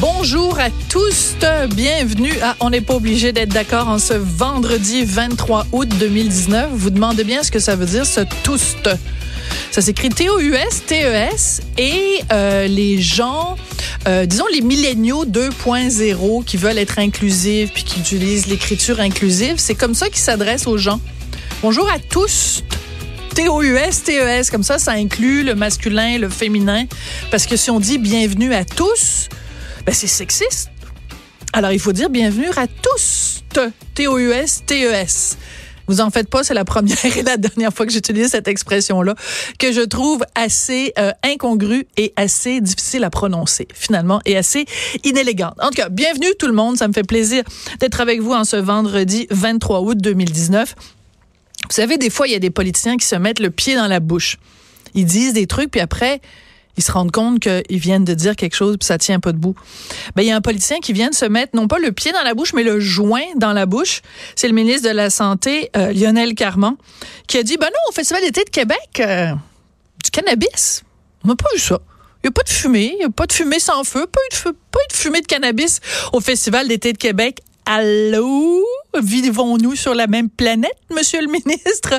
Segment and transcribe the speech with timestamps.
[0.00, 1.34] Bonjour à tous,
[1.74, 6.70] bienvenue à On n'est pas obligé d'être d'accord en ce vendredi 23 août 2019.
[6.72, 8.76] Vous demandez bien ce que ça veut dire ce tous.
[9.72, 13.56] Ça s'écrit T-O-U-S, T-E-S et euh, les gens,
[14.06, 19.74] euh, disons les milléniaux 2.0 qui veulent être inclusifs puis qui utilisent l'écriture inclusive, c'est
[19.74, 21.00] comme ça qu'ils s'adressent aux gens.
[21.60, 22.62] Bonjour à tous.
[23.34, 26.84] T-O-U-S, T-E-S, comme ça, ça inclut le masculin, le féminin.
[27.32, 29.28] Parce que si on dit bienvenue à tous,
[29.88, 30.68] ben c'est sexiste.
[31.54, 33.42] Alors, il faut dire bienvenue à tous.
[33.94, 35.38] T-O-U-S, T-E-S.
[35.86, 39.14] Vous en faites pas, c'est la première et la dernière fois que j'utilise cette expression-là,
[39.58, 44.66] que je trouve assez euh, incongrue et assez difficile à prononcer, finalement, et assez
[45.04, 45.54] inélégante.
[45.58, 46.76] En tout cas, bienvenue tout le monde.
[46.76, 47.42] Ça me fait plaisir
[47.80, 50.74] d'être avec vous en ce vendredi 23 août 2019.
[50.76, 50.84] Vous
[51.70, 54.00] savez, des fois, il y a des politiciens qui se mettent le pied dans la
[54.00, 54.36] bouche.
[54.92, 56.20] Ils disent des trucs, puis après,
[56.78, 59.54] ils se rendent compte qu'ils viennent de dire quelque chose ça tient pas debout.
[60.16, 62.12] Ben il y a un politicien qui vient de se mettre non pas le pied
[62.12, 64.00] dans la bouche mais le joint dans la bouche.
[64.36, 66.76] C'est le ministre de la santé euh, Lionel Carman
[67.26, 69.32] qui a dit ben non au festival d'été de Québec euh,
[70.02, 70.84] du cannabis.
[71.24, 71.78] On n'a pas eu ça.
[72.22, 74.20] Il n'y a pas de fumée, il n'y a pas de fumée sans feu, pas
[74.32, 75.80] de fumée de cannabis
[76.12, 77.40] au Festival d'été de Québec.
[77.64, 78.64] Allô?
[78.96, 81.90] Vivons-nous sur la même planète, monsieur le ministre?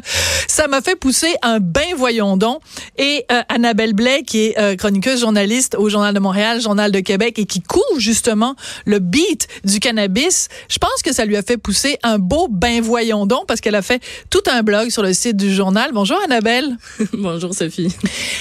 [0.48, 2.62] Ça m'a fait pousser un bain voyons donc.
[2.98, 7.00] Et euh, Annabelle Blais, qui est euh, chroniqueuse journaliste au Journal de Montréal, Journal de
[7.00, 11.44] Québec, et qui couvre justement le beat du cannabis, je pense que ça lui a
[11.44, 15.04] fait pousser un beau bain voyons donc, parce qu'elle a fait tout un blog sur
[15.04, 15.92] le site du journal.
[15.94, 16.76] Bonjour Annabelle.
[17.14, 17.94] Bonjour Sophie.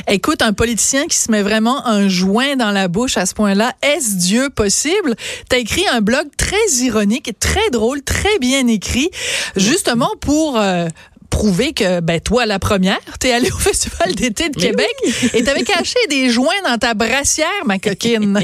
[0.08, 3.74] Écoute, un politicien qui se met vraiment un joint dans la bouche à ce point-là,
[3.82, 5.14] est-ce Dieu possible?
[5.48, 9.10] T'as écrit un blog très ironique, très drôle, très bien écrit,
[9.56, 10.88] justement pour euh,
[11.30, 14.90] prouver que ben toi la première, t'es allée au festival d'été de Québec
[15.34, 18.40] et t'avais caché des joints dans ta brassière ma coquine.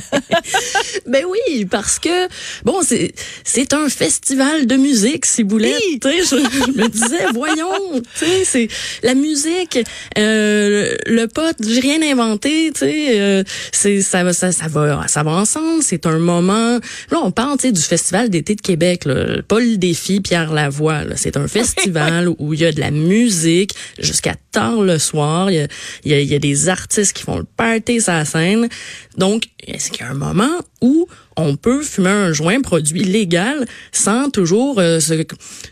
[1.06, 2.28] ben oui, parce que
[2.64, 5.74] bon c'est c'est un festival de musique si vous voulez.
[5.80, 6.00] Oui.
[6.04, 8.68] Je, je, me disais voyons, c'est
[9.02, 9.78] la musique
[10.18, 15.22] euh, le pote, j'ai rien inventé, tu sais euh, c'est ça ça ça va ça
[15.22, 16.78] va ensemble, c'est un moment.
[17.10, 21.36] Là on parle du festival d'été de Québec là, pas le défi Pierre Lavoie, c'est
[21.36, 25.50] un festival où il y a de la musique jusqu'à tard le soir.
[25.50, 25.66] Il y a,
[26.04, 28.68] il y a, il y a des artistes qui font le party sur la scène.
[29.16, 33.66] Donc, est-ce qu'il y a un moment où on peut fumer un joint produit légal
[33.92, 35.00] sans toujours euh,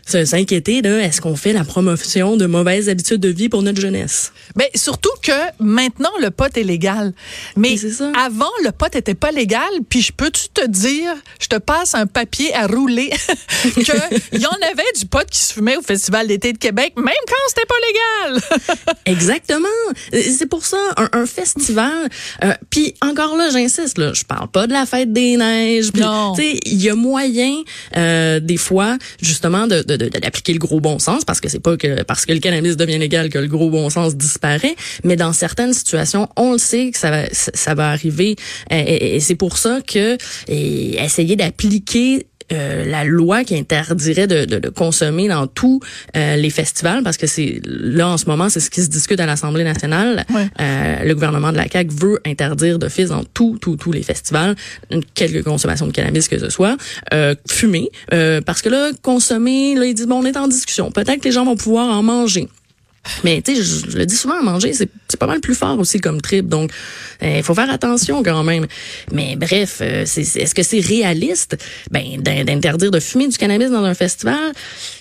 [0.05, 4.33] s'inquiéter de est-ce qu'on fait la promotion de mauvaises habitudes de vie pour notre jeunesse?
[4.55, 7.13] Mais ben, surtout que maintenant le pot est légal.
[7.55, 7.75] Mais
[8.17, 11.95] avant le pot était pas légal, puis je peux tu te dire, je te passe
[11.95, 13.09] un papier à rouler
[13.63, 17.07] que y en avait du pot qui se fumait au festival d'été de Québec même
[17.27, 18.95] quand c'était pas légal.
[19.05, 19.67] Exactement.
[20.11, 22.09] C'est pour ça un, un festival
[22.43, 25.89] euh, puis encore là j'insiste là, je parle pas de la fête des neiges
[26.65, 27.53] il y a moyen
[27.97, 32.03] euh, des fois justement de d'appliquer le gros bon sens parce que c'est pas que
[32.03, 35.73] parce que le cannabis devient légal que le gros bon sens disparaît, mais dans certaines
[35.73, 38.35] situations, on le sait que ça va ça va arriver.
[38.69, 44.45] Et, et c'est pour ça que et essayer d'appliquer euh, la loi qui interdirait de,
[44.45, 45.79] de, de consommer dans tous
[46.15, 49.19] euh, les festivals, parce que c'est là en ce moment, c'est ce qui se discute
[49.19, 50.25] à l'Assemblée nationale.
[50.59, 54.55] Euh, le gouvernement de la CAQ veut interdire d'office dans tous, tous, tous les festivals,
[55.13, 56.77] quelque consommation de cannabis que ce soit,
[57.49, 57.89] fumer,
[58.45, 60.91] parce que là, consommer, là, ils disent, bon, on est en discussion.
[60.91, 62.47] Peut-être que les gens vont pouvoir en manger.
[63.23, 66.21] Mais tu sais, je, le dis souvent, manger, c'est pas mal plus fort aussi comme
[66.21, 66.47] trip.
[66.47, 66.71] Donc,
[67.21, 68.65] il euh, faut faire attention quand même.
[69.11, 71.57] Mais bref, euh, est-ce que c'est réaliste?
[71.91, 74.53] Ben, d'interdire de fumer du cannabis dans un festival?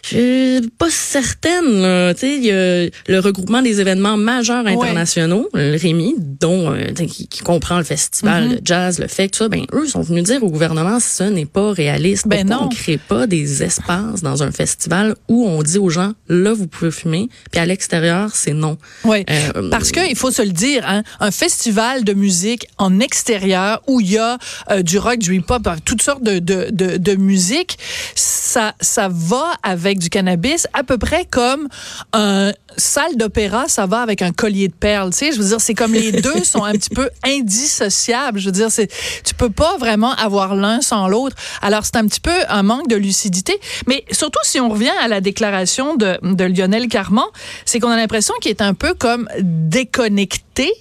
[0.04, 2.14] Je suis pas certaine.
[2.14, 6.92] Tu sais, il y a le regroupement des événements majeurs internationaux, le Rémi, dont euh,
[6.92, 8.52] qui, comprend le festival, mm-hmm.
[8.52, 9.48] le jazz, le fait, tout ça.
[9.48, 12.26] Ben, eux sont venus dire au gouvernement, ce n'est pas réaliste.
[12.26, 12.64] Ben non.
[12.64, 16.66] On crée pas des espaces dans un festival où on dit aux gens, là, vous
[16.66, 17.91] pouvez fumer, puis à l'extérieur
[18.32, 18.78] c'est non.
[19.04, 23.82] Oui, euh, parce qu'il faut se le dire, hein, un festival de musique en extérieur
[23.86, 24.38] où il y a
[24.70, 27.78] euh, du rock, du hip-hop, euh, toutes sortes de, de, de, de, musique,
[28.14, 31.68] ça, ça va avec du cannabis à peu près comme
[32.12, 35.10] un salle d'opéra, ça va avec un collier de perles.
[35.10, 38.38] Tu sais, je veux dire, c'est comme les deux sont un petit peu indissociables.
[38.38, 38.90] Je veux dire, c'est
[39.24, 41.36] tu peux pas vraiment avoir l'un sans l'autre.
[41.60, 43.58] Alors c'est un petit peu un manque de lucidité.
[43.86, 47.26] Mais surtout si on revient à la déclaration de, de Lionel Carman,
[47.64, 50.72] c'est qu'on a l'impression qu'il est un peu comme déconnecté.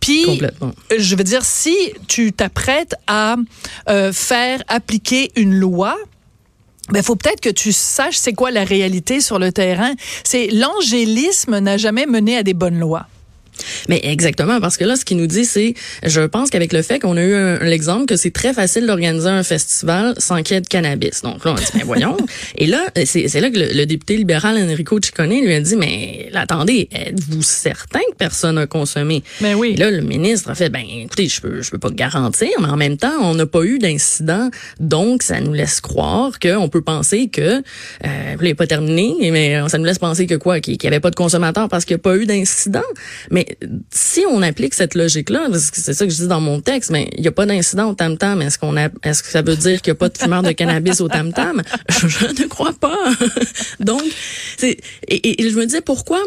[0.00, 0.42] Puis,
[0.98, 1.76] je veux dire, si
[2.08, 3.36] tu t'apprêtes à
[3.88, 5.96] euh, faire appliquer une loi,
[6.90, 9.92] ben faut peut-être que tu saches c'est quoi la réalité sur le terrain.
[10.24, 13.06] C'est l'angélisme n'a jamais mené à des bonnes lois.
[13.88, 16.98] Mais exactement, parce que là, ce qu'il nous dit, c'est, je pense qu'avec le fait
[16.98, 20.60] qu'on a eu l'exemple que c'est très facile d'organiser un festival sans qu'il y ait
[20.60, 21.22] de cannabis.
[21.22, 22.16] Donc là, on dit, mais voyons.
[22.56, 26.88] Et là, c'est là que le, député libéral Enrico Ciccone lui a dit, mais attendez,
[26.92, 29.22] êtes-vous certain que personne n'a consommé?
[29.40, 29.72] Mais oui.
[29.74, 32.68] Et là, le ministre a fait, ben écoutez, je peux, je peux pas garantir, mais
[32.68, 34.50] en même temps, on n'a pas eu d'incident,
[34.80, 39.68] donc ça nous laisse croire qu'on peut penser que, euh, il n'est pas terminé, mais
[39.68, 42.00] ça nous laisse penser que quoi, qu'il n'y avait pas de consommateurs parce qu'il n'y
[42.00, 42.80] a pas eu d'incident.
[43.30, 43.41] Mais
[43.90, 47.22] si on applique cette logique-là, c'est ça que je dis dans mon texte, mais il
[47.22, 49.92] n'y a pas d'incident au tam-tam, est-ce qu'on a, est-ce que ça veut dire qu'il
[49.92, 51.62] n'y a pas de fumeurs de cannabis au tam-tam?
[51.88, 52.98] Je, ne crois pas.
[53.80, 54.02] Donc,
[54.56, 54.78] c'est,
[55.08, 56.20] et, et je me disais pourquoi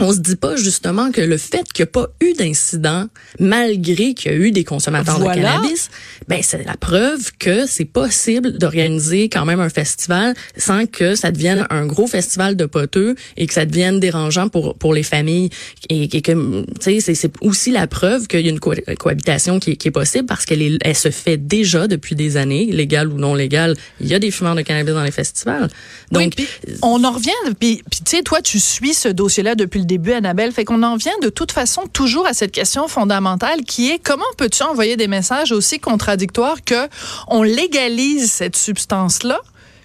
[0.00, 3.06] on se dit pas justement que le fait qu'il n'y a pas eu d'incident,
[3.38, 5.90] malgré qu'il y a eu des consommateurs de cannabis,
[6.28, 11.30] ben c'est la preuve que c'est possible d'organiser quand même un festival sans que ça
[11.30, 15.50] devienne un gros festival de poteux et que ça devienne dérangeant pour pour les familles
[15.88, 19.88] et, que tu sais c'est aussi la preuve qu'il y a une cohabitation qui, qui,
[19.88, 23.76] est possible parce qu'elle elle se fait déjà depuis des années, légale ou non légale.
[24.00, 25.68] Il y a des fumeurs de cannabis dans les festivals.
[26.10, 26.34] Donc
[26.82, 30.52] on en revient puis, tu sais toi tu suis ce dossier-là depuis début, Annabelle.
[30.52, 34.24] Fait qu'on en vient de toute façon toujours à cette question fondamentale qui est comment
[34.36, 36.88] peux-tu envoyer des messages aussi contradictoires que
[37.28, 39.40] on légalise cette substance-là?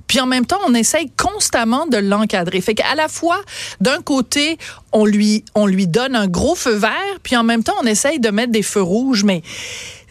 [0.10, 2.60] Puis en même temps, on essaye constamment de l'encadrer.
[2.62, 3.40] Fait qu'à la fois,
[3.80, 4.57] d'un côté,
[4.92, 8.19] on lui, on lui donne un gros feu vert, puis en même temps, on essaye
[8.19, 9.24] de mettre des feux rouges.
[9.24, 9.44] Mais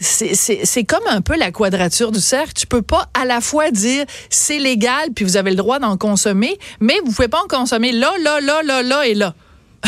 [0.01, 2.53] c'est comme un peu la quadrature du cercle.
[2.53, 5.97] Tu peux pas à la fois dire c'est légal, puis vous avez le droit d'en
[5.97, 9.35] consommer, mais vous pouvez pas en consommer là, là, là, là, là et là.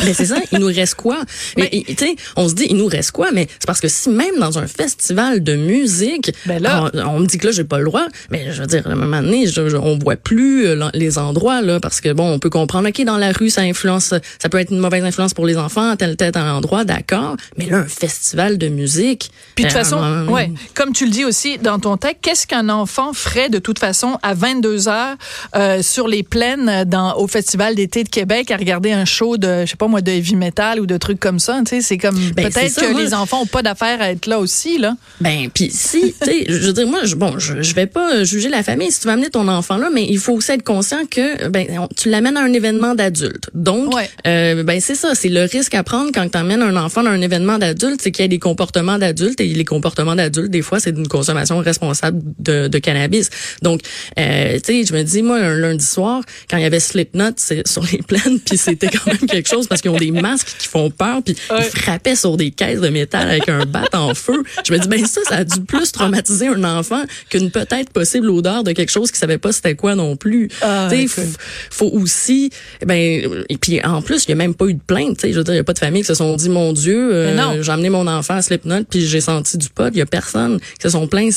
[0.04, 1.20] Mais c'est ça, il nous reste quoi?
[1.56, 3.30] Mais, tu sais, on se dit, il nous reste quoi?
[3.32, 7.26] Mais c'est parce que si même dans un festival de musique, ben là, on, me
[7.26, 9.46] dit que là, j'ai pas le droit, mais je veux dire, à un moment donné,
[9.46, 13.04] je, on voit plus euh, les endroits, là, parce que bon, on peut comprendre, OK,
[13.04, 16.16] dans la rue, ça influence, ça peut être une mauvaise influence pour les enfants, tel,
[16.16, 19.30] tel, tel endroit, d'accord, mais là, un festival de musique.
[19.54, 22.46] Puis de toute ben, façon, ouais, comme tu le dis aussi dans ton texte, qu'est-ce
[22.46, 25.16] qu'un enfant ferait de toute façon à 22 heures
[25.56, 29.64] euh, sur les plaines dans, au Festival d'été de Québec à regarder un show de,
[29.64, 31.58] je sais pas moi, de heavy metal ou de trucs comme ça.
[31.64, 34.38] Tu sais, c'est comme ben, peut-être que les enfants ont pas d'affaire à être là
[34.38, 34.94] aussi, là.
[35.22, 38.22] Ben, puis si, tu sais, je veux dire, moi, je, bon, je, je vais pas
[38.24, 40.62] juger la famille si tu vas amener ton enfant là, mais il faut aussi être
[40.62, 41.66] conscient que ben
[41.96, 43.48] tu l'amènes à un événement d'adulte.
[43.54, 43.94] Donc,
[44.26, 47.08] euh, ben c'est ça, c'est le risque à prendre quand tu amènes un enfant à
[47.08, 50.62] un événement d'adulte, c'est qu'il y a des comportements d'adultes et les comportements d'adultes, des
[50.62, 53.30] fois, c'est d'une consommation responsable de, de cannabis.
[53.62, 53.80] Donc,
[54.18, 57.32] euh, tu sais, je me dis, moi, un lundi soir, quand il y avait Slipknot
[57.64, 60.68] sur les plaines, puis c'était quand même quelque chose parce qu'ils ont des masques qui
[60.68, 64.42] font peur, puis ils frappaient sur des caisses de métal avec un bat en feu.
[64.66, 68.28] Je me dis, ben ça, ça a dû plus traumatiser un enfant qu'une peut-être possible
[68.28, 70.48] odeur de quelque chose qui savait pas c'était quoi non plus.
[70.60, 71.22] Ah, tu sais,
[71.70, 72.50] faut, aussi,
[72.84, 75.18] ben, et puis en plus, il y a même pas eu de plainte.
[75.18, 76.48] Tu sais, je veux dire, il y a pas de famille qui se sont dit,
[76.48, 79.88] mon Dieu, euh, j'ai amené mon enfant à Slipknot, puis j'ai senti du pot.
[79.92, 81.30] Il y a personne qui se sont plaints.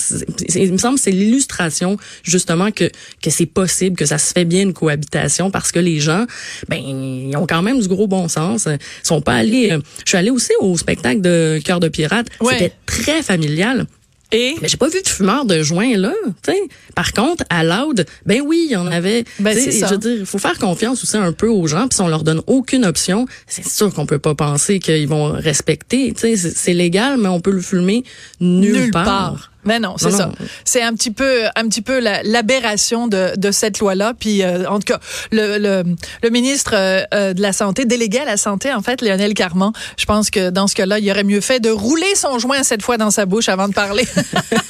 [0.55, 2.89] Il me semble c'est l'illustration justement que
[3.21, 6.25] que c'est possible, que ça se fait bien une cohabitation parce que les gens,
[6.67, 9.71] ben, ils ont quand même du gros bon sens ils sont pas allés.
[9.71, 12.27] Euh, je suis allée aussi au spectacle de Cœur de pirate.
[12.41, 13.85] C'était très familial.
[14.31, 14.55] Et?
[14.61, 16.11] Mais j'ai pas vu de fumeur de joint là.
[16.43, 16.59] sais.
[16.95, 19.25] Par contre, à Loud, ben oui, il y en avait.
[19.39, 21.87] Ben je veux dire, il faut faire confiance aussi un peu aux gens.
[21.87, 25.31] Puis si on leur donne aucune option, c'est sûr qu'on peut pas penser qu'ils vont
[25.31, 26.13] respecter.
[26.15, 28.03] C'est légal, mais on peut le filmer
[28.39, 29.52] nulle, part.
[29.65, 30.31] Mais non, c'est ça.
[30.65, 34.13] C'est un petit peu, un petit peu l'aberration de, de cette loi-là.
[34.17, 34.99] Puis, euh, en tout cas,
[35.31, 35.83] le, le,
[36.21, 39.71] le ministre euh, euh, de la Santé, délégué à la Santé, en fait, Lionel Carman,
[39.97, 42.81] je pense que dans ce cas-là, il aurait mieux fait de rouler son joint cette
[42.81, 44.05] fois dans sa bouche avant de parler.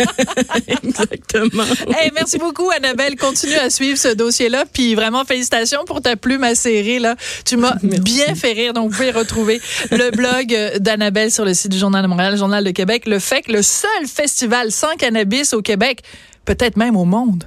[0.68, 1.63] Exactement.
[1.98, 3.15] Hey, merci beaucoup, Annabelle.
[3.15, 4.65] Continue à suivre ce dossier-là.
[4.72, 7.15] Puis, vraiment, félicitations pour ta plume acérée, là.
[7.46, 8.74] Tu m'as bien fait rire.
[8.74, 12.63] Donc, vous pouvez retrouver le blog d'Annabelle sur le site du Journal de Montréal, Journal
[12.63, 13.03] de Québec.
[13.06, 16.04] Le fait que le seul festival sans cannabis au Québec,
[16.44, 17.46] peut-être même au monde.